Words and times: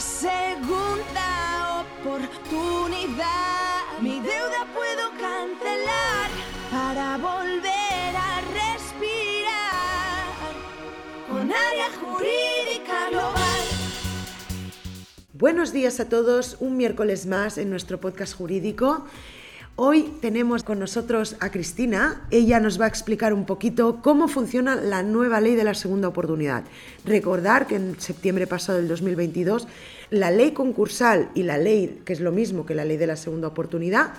segunda 0.00 1.84
oportunidad. 2.02 3.28
Mi 4.00 4.20
deuda 4.20 4.66
puedo 4.74 5.10
cancelar 5.18 6.30
para 6.70 7.16
volver 7.16 8.16
a 8.16 8.40
respirar 8.52 10.26
con 11.28 11.52
área 11.52 11.90
jurídica 12.00 13.10
global. 13.10 13.60
Buenos 15.32 15.72
días 15.72 16.00
a 16.00 16.08
todos, 16.08 16.56
un 16.60 16.76
miércoles 16.76 17.26
más 17.26 17.58
en 17.58 17.70
nuestro 17.70 18.00
podcast 18.00 18.36
jurídico. 18.36 19.04
Hoy 19.80 20.12
tenemos 20.20 20.64
con 20.64 20.80
nosotros 20.80 21.36
a 21.38 21.52
Cristina. 21.52 22.26
Ella 22.32 22.58
nos 22.58 22.80
va 22.80 22.86
a 22.86 22.88
explicar 22.88 23.32
un 23.32 23.44
poquito 23.46 24.00
cómo 24.02 24.26
funciona 24.26 24.74
la 24.74 25.04
nueva 25.04 25.40
ley 25.40 25.54
de 25.54 25.62
la 25.62 25.74
segunda 25.74 26.08
oportunidad. 26.08 26.64
Recordar 27.04 27.68
que 27.68 27.76
en 27.76 28.00
septiembre 28.00 28.48
pasado 28.48 28.78
del 28.78 28.88
2022 28.88 29.68
la 30.10 30.32
ley 30.32 30.50
concursal 30.50 31.30
y 31.36 31.44
la 31.44 31.58
ley, 31.58 32.02
que 32.04 32.12
es 32.12 32.18
lo 32.18 32.32
mismo 32.32 32.66
que 32.66 32.74
la 32.74 32.84
ley 32.84 32.96
de 32.96 33.06
la 33.06 33.14
segunda 33.14 33.46
oportunidad, 33.46 34.14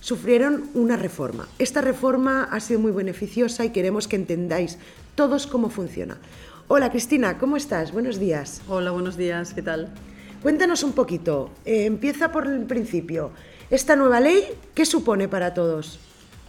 sufrieron 0.00 0.64
una 0.74 0.96
reforma. 0.96 1.48
Esta 1.60 1.80
reforma 1.80 2.48
ha 2.50 2.58
sido 2.58 2.80
muy 2.80 2.90
beneficiosa 2.90 3.64
y 3.64 3.70
queremos 3.70 4.08
que 4.08 4.16
entendáis 4.16 4.78
todos 5.14 5.46
cómo 5.46 5.70
funciona. 5.70 6.18
Hola 6.66 6.90
Cristina, 6.90 7.38
¿cómo 7.38 7.56
estás? 7.56 7.92
Buenos 7.92 8.18
días. 8.18 8.62
Hola, 8.66 8.90
buenos 8.90 9.16
días, 9.16 9.54
¿qué 9.54 9.62
tal? 9.62 9.94
Cuéntanos 10.42 10.82
un 10.82 10.92
poquito. 10.92 11.52
Eh, 11.64 11.84
empieza 11.84 12.32
por 12.32 12.48
el 12.48 12.66
principio. 12.66 13.30
Esta 13.70 13.96
nueva 13.96 14.20
ley, 14.20 14.44
¿qué 14.74 14.84
supone 14.84 15.26
para 15.26 15.54
todos? 15.54 15.98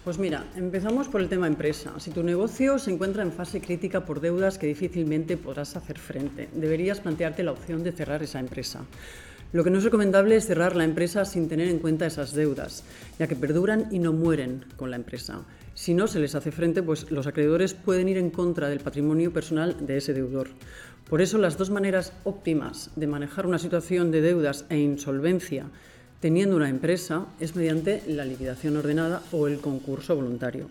Pues 0.03 0.19
mira, 0.19 0.43
empezamos 0.57 1.07
por 1.07 1.21
el 1.21 1.29
tema 1.29 1.47
empresa. 1.47 1.93
Si 1.97 2.11
tu 2.11 2.23
negocio 2.23 2.77
se 2.77 2.91
encuentra 2.91 3.23
en 3.23 3.31
fase 3.31 3.61
crítica 3.61 4.05
por 4.05 4.19
deudas 4.19 4.57
que 4.57 4.67
difícilmente 4.67 5.37
podrás 5.37 5.77
hacer 5.77 5.97
frente, 5.97 6.49
deberías 6.53 6.99
plantearte 6.99 7.43
la 7.43 7.53
opción 7.53 7.83
de 7.85 7.93
cerrar 7.93 8.21
esa 8.21 8.41
empresa. 8.41 8.81
Lo 9.53 9.63
que 9.63 9.69
no 9.69 9.77
es 9.77 9.85
recomendable 9.85 10.35
es 10.35 10.45
cerrar 10.45 10.75
la 10.75 10.83
empresa 10.83 11.23
sin 11.23 11.47
tener 11.47 11.69
en 11.69 11.79
cuenta 11.79 12.05
esas 12.05 12.33
deudas, 12.33 12.83
ya 13.17 13.27
que 13.27 13.37
perduran 13.37 13.87
y 13.91 13.99
no 13.99 14.11
mueren 14.11 14.65
con 14.75 14.91
la 14.91 14.97
empresa. 14.97 15.45
Si 15.73 15.93
no 15.93 16.07
se 16.07 16.19
les 16.19 16.35
hace 16.35 16.51
frente, 16.51 16.83
pues 16.83 17.09
los 17.11 17.27
acreedores 17.27 17.73
pueden 17.73 18.09
ir 18.09 18.17
en 18.17 18.29
contra 18.29 18.67
del 18.67 18.81
patrimonio 18.81 19.31
personal 19.31 19.87
de 19.87 19.97
ese 19.97 20.13
deudor. 20.13 20.49
Por 21.09 21.21
eso 21.21 21.37
las 21.37 21.57
dos 21.57 21.69
maneras 21.69 22.11
óptimas 22.25 22.91
de 22.97 23.07
manejar 23.07 23.45
una 23.45 23.59
situación 23.59 24.11
de 24.11 24.19
deudas 24.19 24.65
e 24.67 24.77
insolvencia 24.77 25.67
teniendo 26.25 26.55
una 26.55 26.69
empresa 26.69 27.27
es 27.39 27.55
mediante 27.55 28.01
la 28.07 28.25
liquidación 28.25 28.75
ordenada 28.77 29.21
o 29.31 29.45
el 29.45 29.59
concurso 29.59 30.15
voluntario. 30.15 30.65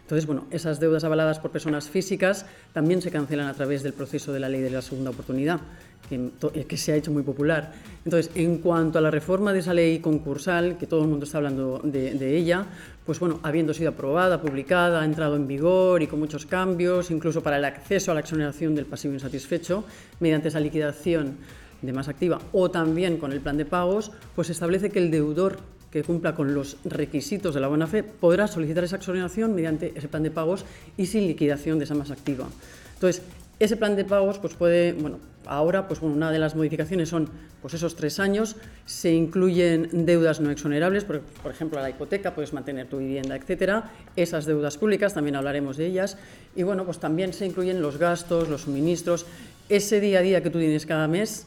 Entonces, 0.00 0.24
bueno, 0.24 0.46
esas 0.50 0.80
deudas 0.80 1.04
avaladas 1.04 1.38
por 1.38 1.50
personas 1.50 1.90
físicas 1.90 2.46
también 2.72 3.02
se 3.02 3.10
cancelan 3.10 3.48
a 3.48 3.52
través 3.52 3.82
del 3.82 3.92
proceso 3.92 4.32
de 4.32 4.40
la 4.40 4.48
ley 4.48 4.62
de 4.62 4.70
la 4.70 4.80
segunda 4.80 5.10
oportunidad, 5.10 5.60
que, 6.08 6.30
eh, 6.54 6.76
se 6.78 6.92
ha 6.92 6.96
hecho 6.96 7.10
muy 7.10 7.22
popular. 7.22 7.74
Entonces, 8.02 8.32
en 8.34 8.56
cuanto 8.60 8.98
a 8.98 9.02
la 9.02 9.10
reforma 9.10 9.52
de 9.52 9.58
esa 9.58 9.74
ley 9.74 9.98
concursal, 9.98 10.78
que 10.78 10.86
todo 10.86 11.02
el 11.02 11.08
mundo 11.08 11.26
está 11.26 11.36
hablando 11.36 11.78
de, 11.84 12.14
de 12.14 12.38
ella, 12.38 12.64
pues 13.04 13.20
bueno, 13.20 13.40
habiendo 13.42 13.74
sido 13.74 13.90
aprobada, 13.90 14.40
publicada, 14.40 15.02
ha 15.02 15.04
entrado 15.04 15.36
en 15.36 15.46
vigor 15.46 16.02
y 16.02 16.06
con 16.06 16.18
muchos 16.18 16.46
cambios, 16.46 17.10
incluso 17.10 17.42
para 17.42 17.58
el 17.58 17.64
acceso 17.66 18.10
a 18.10 18.14
la 18.14 18.20
exoneración 18.20 18.74
del 18.74 18.86
pasivo 18.86 19.12
insatisfecho, 19.12 19.84
mediante 20.18 20.48
esa 20.48 20.60
liquidación 20.60 21.36
de 21.82 21.92
más 21.92 22.08
activa 22.08 22.40
o 22.52 22.70
también 22.70 23.16
con 23.16 23.32
el 23.32 23.40
plan 23.40 23.56
de 23.56 23.64
pagos, 23.64 24.12
pues 24.34 24.50
establece 24.50 24.90
que 24.90 24.98
el 24.98 25.10
deudor 25.10 25.58
que 25.90 26.04
cumpla 26.04 26.34
con 26.34 26.54
los 26.54 26.76
requisitos 26.84 27.54
de 27.54 27.60
la 27.60 27.68
buena 27.68 27.86
fe 27.86 28.02
podrá 28.02 28.46
solicitar 28.46 28.84
esa 28.84 28.96
exoneración 28.96 29.54
mediante 29.54 29.92
ese 29.96 30.08
plan 30.08 30.22
de 30.22 30.30
pagos 30.30 30.64
y 30.96 31.06
sin 31.06 31.26
liquidación 31.26 31.78
de 31.78 31.84
esa 31.84 31.94
más 31.94 32.10
activa. 32.10 32.46
Entonces, 32.94 33.22
ese 33.58 33.76
plan 33.76 33.96
de 33.96 34.04
pagos 34.04 34.38
pues 34.38 34.54
puede, 34.54 34.92
bueno, 34.92 35.18
ahora 35.46 35.88
pues 35.88 36.00
bueno, 36.00 36.16
una 36.16 36.30
de 36.30 36.38
las 36.38 36.54
modificaciones 36.54 37.08
son 37.08 37.28
pues 37.60 37.74
esos 37.74 37.94
tres 37.94 38.18
años, 38.18 38.56
se 38.86 39.12
incluyen 39.12 40.06
deudas 40.06 40.40
no 40.40 40.50
exonerables, 40.50 41.04
por, 41.04 41.20
por 41.20 41.52
ejemplo 41.52 41.80
la 41.80 41.90
hipoteca, 41.90 42.34
puedes 42.34 42.54
mantener 42.54 42.86
tu 42.88 42.98
vivienda, 42.98 43.36
etcétera, 43.36 43.90
esas 44.16 44.46
deudas 44.46 44.78
públicas, 44.78 45.12
también 45.12 45.36
hablaremos 45.36 45.76
de 45.76 45.86
ellas, 45.86 46.16
y 46.56 46.62
bueno, 46.62 46.86
pues 46.86 46.98
también 46.98 47.34
se 47.34 47.44
incluyen 47.44 47.82
los 47.82 47.98
gastos, 47.98 48.48
los 48.48 48.62
suministros, 48.62 49.26
ese 49.68 50.00
día 50.00 50.20
a 50.20 50.22
día 50.22 50.42
que 50.42 50.48
tú 50.48 50.58
tienes 50.58 50.86
cada 50.86 51.06
mes, 51.06 51.46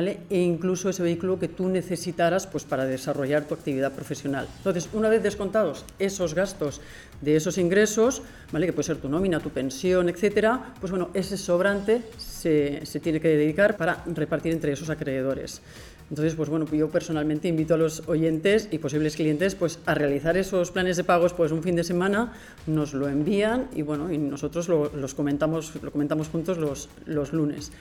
e 0.00 0.40
incluso 0.40 0.88
ese 0.88 1.02
vehículo 1.02 1.38
que 1.38 1.48
tú 1.48 1.68
necesitaras 1.68 2.46
pues, 2.46 2.64
para 2.64 2.84
desarrollar 2.84 3.44
tu 3.44 3.54
actividad 3.54 3.92
profesional. 3.92 4.46
Entonces, 4.58 4.88
una 4.92 5.08
vez 5.08 5.22
descontados 5.22 5.84
esos 5.98 6.34
gastos 6.34 6.80
de 7.20 7.36
esos 7.36 7.58
ingresos, 7.58 8.22
¿vale? 8.52 8.66
que 8.66 8.72
puede 8.72 8.86
ser 8.86 8.96
tu 8.98 9.08
nómina, 9.08 9.40
tu 9.40 9.50
pensión, 9.50 10.08
etcétera, 10.08 10.74
pues 10.80 10.90
bueno, 10.90 11.10
ese 11.14 11.36
sobrante 11.36 12.02
se, 12.18 12.84
se 12.84 13.00
tiene 13.00 13.20
que 13.20 13.28
dedicar 13.28 13.76
para 13.76 14.02
repartir 14.06 14.52
entre 14.52 14.72
esos 14.72 14.90
acreedores. 14.90 15.62
Entonces, 16.10 16.34
pues 16.34 16.50
bueno, 16.50 16.66
yo 16.70 16.90
personalmente 16.90 17.48
invito 17.48 17.74
a 17.74 17.76
los 17.78 18.06
oyentes 18.06 18.68
y 18.70 18.78
posibles 18.78 19.16
clientes 19.16 19.54
pues 19.54 19.78
a 19.86 19.94
realizar 19.94 20.36
esos 20.36 20.70
planes 20.70 20.96
de 20.96 21.04
pagos 21.04 21.32
pues 21.32 21.50
un 21.50 21.62
fin 21.62 21.76
de 21.76 21.84
semana, 21.84 22.32
nos 22.66 22.92
lo 22.92 23.08
envían 23.08 23.68
y 23.74 23.82
bueno, 23.82 24.12
y 24.12 24.18
nosotros 24.18 24.68
lo, 24.68 24.90
los 24.94 25.14
comentamos, 25.14 25.72
lo 25.82 25.90
comentamos 25.90 26.28
juntos 26.28 26.58
los, 26.58 26.90
los 27.06 27.32
lunes. 27.32 27.72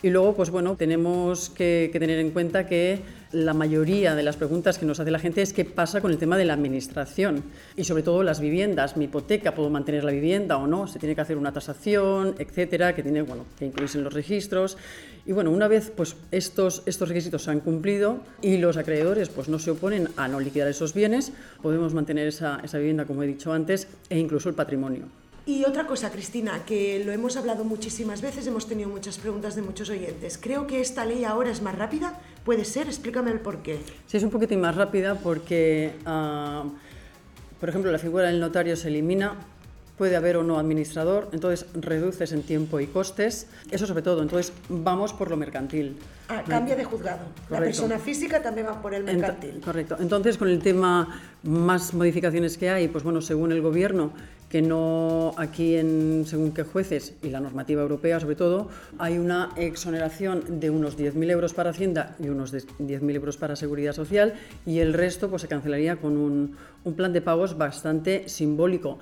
Y 0.00 0.10
luego, 0.10 0.36
pues 0.36 0.50
bueno, 0.50 0.76
tenemos 0.76 1.50
que, 1.50 1.90
tener 1.92 2.20
en 2.20 2.30
cuenta 2.30 2.68
que 2.68 3.00
la 3.32 3.52
mayoría 3.52 4.14
de 4.14 4.22
las 4.22 4.36
preguntas 4.36 4.78
que 4.78 4.86
nos 4.86 5.00
hace 5.00 5.10
la 5.10 5.18
gente 5.18 5.42
es 5.42 5.52
qué 5.52 5.64
pasa 5.64 6.00
con 6.00 6.12
el 6.12 6.18
tema 6.18 6.36
de 6.36 6.44
la 6.44 6.54
administración 6.54 7.42
y 7.76 7.82
sobre 7.82 8.04
todo 8.04 8.22
las 8.22 8.38
viviendas, 8.38 8.96
mi 8.96 9.06
hipoteca, 9.06 9.56
puedo 9.56 9.70
mantener 9.70 10.04
la 10.04 10.12
vivienda 10.12 10.56
o 10.56 10.68
no, 10.68 10.86
se 10.86 11.00
tiene 11.00 11.16
que 11.16 11.20
hacer 11.22 11.36
una 11.36 11.52
tasación, 11.52 12.36
etcétera, 12.38 12.94
que 12.94 13.02
tiene, 13.02 13.22
bueno, 13.22 13.44
que 13.58 13.66
incluirse 13.66 13.98
en 13.98 14.04
los 14.04 14.12
registros. 14.12 14.78
Y 15.26 15.32
bueno, 15.32 15.50
una 15.50 15.66
vez 15.66 15.92
pues 15.94 16.14
estos, 16.30 16.84
estos 16.86 17.08
requisitos 17.08 17.42
se 17.42 17.50
han 17.50 17.58
cumplido 17.58 18.20
y 18.40 18.58
los 18.58 18.76
acreedores 18.76 19.28
pues 19.30 19.48
no 19.48 19.58
se 19.58 19.72
oponen 19.72 20.10
a 20.16 20.28
no 20.28 20.38
liquidar 20.38 20.68
esos 20.68 20.94
bienes, 20.94 21.32
podemos 21.60 21.92
mantener 21.92 22.28
esa, 22.28 22.60
esa 22.62 22.78
vivienda, 22.78 23.04
como 23.04 23.24
he 23.24 23.26
dicho 23.26 23.52
antes, 23.52 23.88
e 24.08 24.16
incluso 24.16 24.48
el 24.48 24.54
patrimonio. 24.54 25.06
Y 25.48 25.64
otra 25.64 25.86
cosa, 25.86 26.12
Cristina, 26.12 26.66
que 26.66 27.02
lo 27.02 27.10
hemos 27.10 27.38
hablado 27.38 27.64
muchísimas 27.64 28.20
veces, 28.20 28.46
hemos 28.46 28.68
tenido 28.68 28.90
muchas 28.90 29.16
preguntas 29.16 29.56
de 29.56 29.62
muchos 29.62 29.88
oyentes. 29.88 30.36
Creo 30.36 30.66
que 30.66 30.78
esta 30.82 31.06
ley 31.06 31.24
ahora 31.24 31.50
es 31.50 31.62
más 31.62 31.74
rápida. 31.74 32.20
¿Puede 32.44 32.66
ser? 32.66 32.86
Explícame 32.86 33.30
el 33.30 33.40
por 33.40 33.62
qué. 33.62 33.80
Sí, 34.04 34.18
es 34.18 34.22
un 34.22 34.28
poquitín 34.28 34.60
más 34.60 34.76
rápida 34.76 35.14
porque, 35.14 35.94
ah, 36.04 36.64
por 37.58 37.70
ejemplo, 37.70 37.90
la 37.90 37.98
figura 37.98 38.26
del 38.26 38.40
notario 38.40 38.76
se 38.76 38.88
elimina 38.88 39.36
puede 39.98 40.16
haber 40.16 40.36
o 40.36 40.44
no 40.44 40.58
administrador, 40.58 41.28
entonces 41.32 41.66
reduces 41.74 42.32
en 42.32 42.42
tiempo 42.42 42.78
y 42.80 42.86
costes, 42.86 43.48
eso 43.70 43.86
sobre 43.86 44.02
todo, 44.02 44.22
entonces 44.22 44.52
vamos 44.68 45.12
por 45.12 45.28
lo 45.28 45.36
mercantil. 45.36 45.96
Ah, 46.28 46.44
cambia 46.46 46.76
de 46.76 46.84
juzgado. 46.84 47.26
La 47.50 47.58
persona 47.58 47.98
física 47.98 48.40
también 48.42 48.66
va 48.66 48.80
por 48.80 48.94
el 48.94 49.02
mercantil. 49.02 49.60
correcto. 49.64 49.96
Entonces, 49.98 50.36
con 50.36 50.48
el 50.48 50.60
tema 50.60 51.20
más 51.42 51.94
modificaciones 51.94 52.58
que 52.58 52.68
hay, 52.68 52.88
pues 52.88 53.02
bueno, 53.02 53.22
según 53.22 53.50
el 53.50 53.62
gobierno, 53.62 54.12
que 54.48 54.62
no 54.62 55.34
aquí 55.36 55.76
en 55.76 56.24
según 56.26 56.52
qué 56.52 56.62
jueces 56.62 57.14
y 57.22 57.28
la 57.28 57.40
normativa 57.40 57.82
europea 57.82 58.18
sobre 58.20 58.36
todo, 58.36 58.68
hay 58.98 59.18
una 59.18 59.50
exoneración 59.56 60.60
de 60.60 60.70
unos 60.70 60.98
10.000 60.98 61.30
euros 61.30 61.54
para 61.54 61.70
Hacienda 61.70 62.16
y 62.18 62.28
unos 62.28 62.52
10.000 62.52 63.14
euros 63.14 63.36
para 63.36 63.56
Seguridad 63.56 63.92
Social 63.92 64.34
y 64.64 64.78
el 64.78 64.94
resto 64.94 65.28
pues 65.28 65.42
se 65.42 65.48
cancelaría 65.48 65.96
con 65.96 66.16
un, 66.16 66.56
un 66.84 66.94
plan 66.94 67.12
de 67.12 67.20
pagos 67.20 67.58
bastante 67.58 68.28
simbólico. 68.28 68.98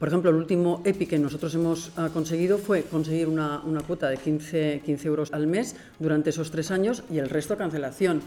Por 0.00 0.08
ejemplo, 0.08 0.30
el 0.30 0.36
último 0.36 0.80
EPI 0.82 1.04
que 1.04 1.18
nosotros 1.18 1.54
hemos 1.54 1.92
ah, 1.98 2.08
conseguido 2.10 2.56
fue 2.56 2.84
conseguir 2.84 3.28
una, 3.28 3.60
una 3.60 3.82
cuota 3.82 4.08
de 4.08 4.16
15, 4.16 4.80
15 4.82 5.06
euros 5.08 5.28
al 5.30 5.46
mes 5.46 5.76
durante 5.98 6.30
esos 6.30 6.50
tres 6.50 6.70
años 6.70 7.02
y 7.10 7.18
el 7.18 7.28
resto 7.28 7.58
cancelación. 7.58 8.22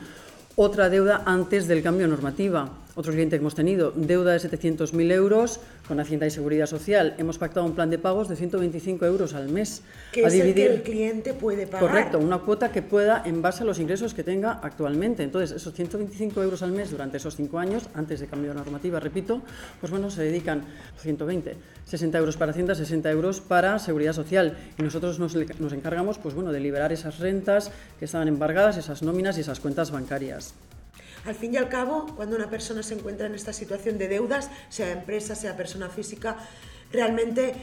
Otra 0.56 0.90
deuda 0.90 1.24
antes 1.26 1.68
del 1.68 1.82
cambio 1.82 2.06
de 2.06 2.12
normativa. 2.12 2.70
Otro 2.96 3.12
cliente 3.12 3.38
que 3.38 3.42
hemos 3.42 3.56
tenido, 3.56 3.92
deuda 3.96 4.34
de 4.34 4.38
700.000 4.38 5.12
euros 5.14 5.60
con 5.88 6.00
Hacienda 6.00 6.28
y 6.28 6.30
Seguridad 6.30 6.68
Social. 6.68 7.16
Hemos 7.18 7.40
pactado 7.40 7.66
un 7.66 7.74
plan 7.74 7.90
de 7.90 7.98
pagos 7.98 8.30
de 8.30 8.36
125 8.36 9.04
euros 9.08 9.34
al 9.34 9.50
mes. 9.50 9.82
Que 10.12 10.24
es 10.24 10.34
el 10.36 10.54
que 10.54 10.66
el 10.68 10.84
cliente 10.84 11.34
puede 11.34 11.66
pagar. 11.66 11.90
Correcto, 11.90 12.20
una 12.20 12.38
cuota 12.38 12.72
que 12.72 12.84
pueda 12.84 13.24
en 13.26 13.42
base 13.42 13.64
a 13.64 13.66
los 13.66 13.80
ingresos 13.80 14.14
que 14.14 14.24
tenga 14.24 14.60
actualmente. 14.62 15.24
Entonces, 15.24 15.56
esos 15.56 15.74
125 15.74 16.44
euros 16.44 16.62
al 16.62 16.72
mes 16.72 16.92
durante 16.92 17.18
esos 17.18 17.36
cinco 17.36 17.58
años, 17.58 17.90
antes 17.96 18.20
de 18.20 18.28
cambio 18.28 18.52
de 18.52 18.60
normativa, 18.60 19.00
repito, 19.00 19.42
pues 19.80 19.90
bueno, 19.90 20.12
se 20.12 20.22
dedican 20.22 20.62
120, 21.00 21.56
60 21.86 22.18
euros 22.20 22.38
para 22.38 22.52
Hacienda, 22.52 22.76
60 22.76 23.10
euros 23.10 23.42
para 23.42 23.80
Seguridad 23.80 24.14
Social. 24.14 24.56
Y 24.78 24.84
nosotros 24.84 25.18
nos, 25.18 25.36
nos 25.36 25.74
encargamos, 25.74 26.20
pues 26.20 26.36
bueno, 26.36 26.52
de 26.52 26.60
liberar 26.60 26.94
esas 26.94 27.18
rentas 27.18 27.72
que 27.98 28.06
estaban 28.06 28.28
embargadas, 28.28 28.78
esas 28.78 29.02
nóminas 29.02 29.40
y 29.40 29.42
esas 29.42 29.60
cuentas 29.60 29.90
bancarias. 29.90 30.54
Al 31.26 31.36
fin 31.36 31.54
y 31.54 31.58
al 31.58 31.70
cabo, 31.70 32.08
cuando 32.16 32.36
una 32.36 32.50
persona 32.50 32.84
se 32.84 32.96
encuentra 32.96 33.28
en 33.28 33.36
esta 33.36 33.54
situación 33.54 33.98
de 33.98 34.08
deudas, 34.10 34.50
sea 34.70 34.92
empresa, 34.92 35.36
sea 35.36 35.56
persona 35.56 35.90
física, 35.90 36.38
realmente 36.92 37.54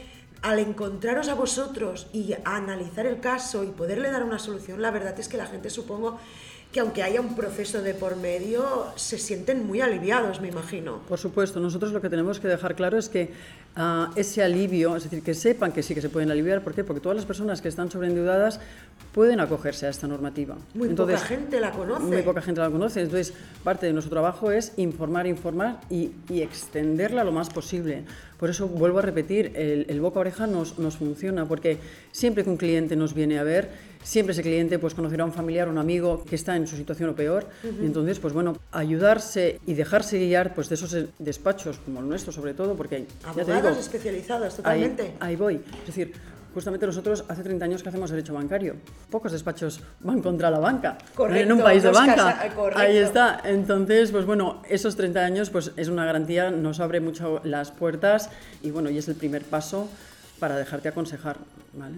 al 0.41 0.57
encontraros 0.57 1.27
a 1.29 1.35
vosotros 1.35 2.07
y 2.11 2.33
analizar 2.43 3.05
el 3.05 3.19
caso 3.19 3.63
y 3.63 3.67
poderle 3.67 4.09
dar 4.09 4.23
una 4.23 4.39
solución, 4.39 4.81
la 4.81 4.89
verdad 4.89 5.19
es 5.19 5.27
que 5.27 5.37
la 5.37 5.45
gente 5.45 5.69
supongo 5.69 6.17
que 6.71 6.79
aunque 6.79 7.03
haya 7.03 7.19
un 7.19 7.35
proceso 7.35 7.81
de 7.81 7.93
por 7.93 8.15
medio, 8.15 8.87
se 8.95 9.17
sienten 9.17 9.67
muy 9.67 9.81
aliviados, 9.81 10.39
me 10.39 10.47
imagino. 10.47 10.99
Por 11.07 11.19
supuesto, 11.19 11.59
nosotros 11.59 11.91
lo 11.91 12.01
que 12.01 12.09
tenemos 12.09 12.39
que 12.39 12.47
dejar 12.47 12.75
claro 12.75 12.97
es 12.97 13.09
que 13.09 13.33
ah, 13.75 14.11
ese 14.15 14.43
alivio, 14.43 14.95
es 14.95 15.03
decir, 15.03 15.23
que 15.23 15.33
sepan 15.33 15.71
que 15.71 15.83
sí 15.83 15.93
que 15.93 16.01
se 16.01 16.09
pueden 16.09 16.31
aliviar, 16.31 16.63
¿por 16.63 16.73
qué? 16.73 16.83
Porque 16.83 17.01
todas 17.01 17.15
las 17.15 17.25
personas 17.25 17.61
que 17.61 17.67
están 17.67 17.91
sobreendeudadas 17.91 18.59
pueden 19.13 19.39
acogerse 19.39 19.87
a 19.87 19.89
esta 19.89 20.07
normativa. 20.07 20.55
Muy 20.73 20.89
poca 20.89 21.17
gente 21.17 21.59
la 21.59 21.71
conoce. 21.71 22.03
Muy 22.03 22.21
poca 22.21 22.41
gente 22.41 22.61
la 22.61 22.69
conoce. 22.69 23.01
Entonces, 23.01 23.33
parte 23.63 23.85
de 23.85 23.93
nuestro 23.93 24.11
trabajo 24.11 24.51
es 24.51 24.73
informar, 24.77 25.27
informar 25.27 25.81
y, 25.89 26.11
extenderla 26.29 27.23
lo 27.23 27.31
más 27.31 27.49
posible. 27.49 28.03
Por 28.39 28.49
eso 28.49 28.67
vuelvo 28.67 28.99
a 28.99 29.01
repetir, 29.01 29.51
el, 29.55 29.85
el 29.89 30.01
boca 30.01 30.19
a 30.19 30.21
oreja 30.21 30.47
nos, 30.47 30.79
nos 30.79 30.97
funciona, 30.97 31.45
porque 31.45 31.77
siempre 32.11 32.43
que 32.43 32.49
un 32.49 32.57
cliente 32.57 32.95
nos 32.95 33.13
viene 33.13 33.37
a 33.37 33.43
ver, 33.43 33.69
siempre 34.03 34.33
ese 34.33 34.41
cliente 34.41 34.79
pues 34.79 34.93
conocerá 34.93 35.23
a 35.23 35.25
un 35.25 35.33
familiar 35.33 35.67
o 35.67 35.71
un 35.71 35.77
amigo 35.77 36.23
que 36.27 36.35
está 36.35 36.55
en 36.55 36.67
su 36.67 36.75
situación 36.75 37.09
o 37.09 37.15
peor. 37.15 37.47
y 37.63 37.85
entonces, 37.85 38.19
pues 38.19 38.33
bueno, 38.33 38.57
ayudarse 38.71 39.59
y 39.65 39.73
dejarse 39.73 40.17
guiar 40.17 40.53
pues 40.53 40.69
de 40.69 40.75
esos 40.75 40.95
despachos 41.19 41.77
como 41.79 41.99
el 41.99 42.07
nuestro 42.07 42.31
sobre 42.31 42.53
todo, 42.53 42.75
porque 42.75 42.95
hay 42.95 43.07
abogados 43.23 43.60
especializados 43.65 44.55
totalmente. 44.55 45.13
Ahí, 45.19 45.35
voy. 45.35 45.61
Es 45.81 45.87
decir, 45.87 46.13
justamente 46.53 46.85
nosotros 46.85 47.23
hace 47.27 47.43
30 47.43 47.65
años 47.65 47.83
que 47.83 47.89
hacemos 47.89 48.09
derecho 48.09 48.33
bancario. 48.33 48.75
Pocos 49.09 49.31
despachos 49.31 49.81
van 50.01 50.21
contra 50.21 50.49
la 50.49 50.59
banca. 50.59 50.97
Correcto, 51.15 51.43
en 51.43 51.51
un 51.51 51.61
país 51.61 51.83
de 51.83 51.91
banca. 51.91 52.45
Eh, 52.45 52.51
correcto. 52.55 52.79
Ahí 52.79 52.97
está. 52.97 53.41
Entonces, 53.43 54.11
pues 54.11 54.25
bueno, 54.25 54.61
esos 54.69 54.95
30 54.95 55.19
años 55.19 55.49
pues 55.49 55.71
es 55.77 55.87
una 55.87 56.05
garantía, 56.05 56.51
nos 56.51 56.79
abre 56.79 56.99
mucho 56.99 57.41
las 57.43 57.71
puertas 57.71 58.29
y 58.61 58.71
bueno, 58.71 58.89
y 58.89 58.97
es 58.97 59.07
el 59.07 59.15
primer 59.15 59.43
paso 59.43 59.87
para 60.39 60.55
dejarte 60.57 60.89
aconsejar, 60.89 61.37
¿vale? 61.73 61.97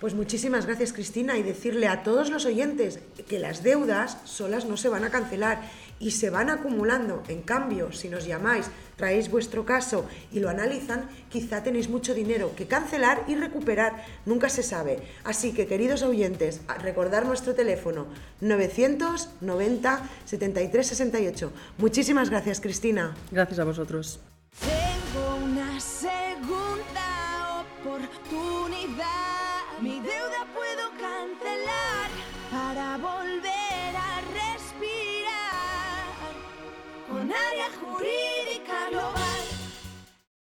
Pues 0.00 0.14
muchísimas 0.14 0.64
gracias 0.64 0.92
Cristina 0.92 1.38
y 1.38 1.42
decirle 1.42 1.88
a 1.88 2.04
todos 2.04 2.30
los 2.30 2.44
oyentes 2.44 3.00
que 3.28 3.40
las 3.40 3.64
deudas 3.64 4.18
solas 4.22 4.64
no 4.64 4.76
se 4.76 4.88
van 4.88 5.02
a 5.02 5.10
cancelar 5.10 5.60
y 5.98 6.12
se 6.12 6.30
van 6.30 6.50
acumulando. 6.50 7.24
En 7.26 7.42
cambio, 7.42 7.90
si 7.90 8.08
nos 8.08 8.24
llamáis, 8.24 8.66
traéis 8.94 9.28
vuestro 9.28 9.64
caso 9.64 10.06
y 10.30 10.38
lo 10.38 10.50
analizan, 10.50 11.08
quizá 11.28 11.64
tenéis 11.64 11.88
mucho 11.88 12.14
dinero 12.14 12.52
que 12.54 12.68
cancelar 12.68 13.24
y 13.26 13.34
recuperar, 13.34 14.04
nunca 14.24 14.48
se 14.48 14.62
sabe. 14.62 15.00
Así 15.24 15.52
que 15.52 15.66
queridos 15.66 16.02
oyentes, 16.04 16.60
recordar 16.80 17.26
nuestro 17.26 17.56
teléfono 17.56 18.06
990 18.40 20.02
73 20.26 20.86
68. 20.86 21.52
Muchísimas 21.78 22.30
gracias 22.30 22.60
Cristina. 22.60 23.16
Gracias 23.32 23.58
a 23.58 23.64
vosotros. 23.64 24.20